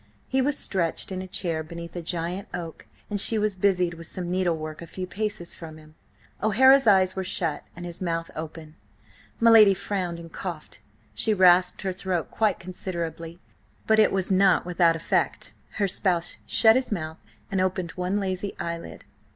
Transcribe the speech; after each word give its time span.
He 0.27 0.41
was 0.41 0.57
stretched 0.57 1.11
in 1.11 1.21
a 1.21 1.27
chair 1.27 1.61
beneath 1.61 1.95
a 1.95 2.01
giant 2.01 2.47
oak, 2.55 2.87
and 3.07 3.21
she 3.21 3.37
was 3.37 3.55
busied 3.55 3.93
with 3.93 4.07
some 4.07 4.31
needlework 4.31 4.81
a 4.81 4.87
few 4.87 5.05
paces 5.05 5.53
from 5.53 5.77
him. 5.77 5.93
O'Hara's 6.41 6.87
eyes 6.87 7.15
were 7.15 7.23
shut 7.23 7.65
and 7.75 7.85
his 7.85 8.01
mouth 8.01 8.31
open. 8.35 8.73
My 9.39 9.51
lady 9.51 9.75
frowned 9.75 10.17
and 10.17 10.33
coughed. 10.33 10.79
She 11.13 11.35
rasped 11.35 11.83
her 11.83 11.93
throat 11.93 12.31
quite 12.31 12.57
considerably, 12.59 13.37
but 13.85 13.99
it 13.99 14.11
was 14.11 14.31
not 14.31 14.65
without 14.65 14.95
effect; 14.95 15.53
her 15.73 15.87
spouse 15.87 16.37
shut 16.47 16.75
his 16.75 16.91
mouth 16.91 17.17
and 17.51 17.61
opened 17.61 17.91
one 17.91 18.19
lazy 18.19 18.55
eyelid. 18.57 19.05